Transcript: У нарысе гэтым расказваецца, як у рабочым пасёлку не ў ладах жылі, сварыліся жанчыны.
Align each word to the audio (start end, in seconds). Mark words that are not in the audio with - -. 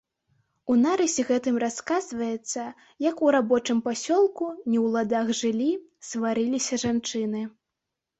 У 0.73 0.75
нарысе 0.83 1.23
гэтым 1.31 1.55
расказваецца, 1.63 2.63
як 3.09 3.21
у 3.27 3.29
рабочым 3.35 3.77
пасёлку 3.89 4.47
не 4.71 4.79
ў 4.85 4.87
ладах 4.95 5.27
жылі, 5.41 5.69
сварыліся 6.09 6.81
жанчыны. 6.87 7.43